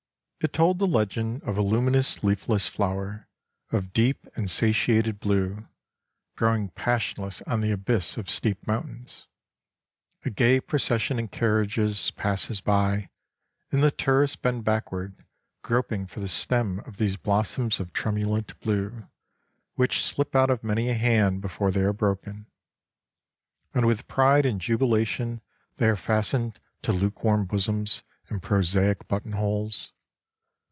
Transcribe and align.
It 0.43 0.53
told 0.53 0.79
the 0.79 0.87
legend 0.87 1.43
of 1.43 1.55
a 1.55 1.61
luminous 1.61 2.23
leafless 2.23 2.67
flower, 2.67 3.27
of 3.71 3.93
deep 3.93 4.25
and 4.35 4.49
satiated 4.49 5.19
blue, 5.19 5.67
growing 6.35 6.69
passionless 6.69 7.43
on 7.43 7.61
the 7.61 7.69
abyss 7.69 8.17
of 8.17 8.27
steep 8.27 8.65
mountains. 8.65 9.27
A 10.25 10.31
gay 10.31 10.59
procession 10.59 11.19
in 11.19 11.27
carriages 11.27 12.09
passes 12.09 12.59
by, 12.59 13.11
and 13.71 13.83
the 13.83 13.91
tourists 13.91 14.35
bend 14.35 14.63
backward, 14.63 15.23
groping 15.61 16.07
for 16.07 16.19
the 16.21 16.27
stem 16.27 16.79
of 16.87 16.97
these 16.97 17.17
blossoms 17.17 17.79
of 17.79 17.93
tremulant 17.93 18.59
blue, 18.61 19.07
which 19.75 20.01
slip 20.01 20.35
out 20.35 20.49
of 20.49 20.63
many 20.63 20.89
a 20.89 20.95
hand 20.95 21.41
before 21.41 21.69
they 21.69 21.81
are 21.81 21.93
broken. 21.93 22.47
And 23.75 23.85
with 23.85 24.07
pride 24.07 24.47
and 24.47 24.59
jubilation 24.59 25.41
they 25.77 25.85
are 25.87 25.95
fastened 25.95 26.59
to 26.81 26.91
lukewarm 26.91 27.45
bosoms 27.45 28.01
and 28.27 28.41
prosaic 28.41 29.07
button 29.07 29.33
holes. 29.33 29.91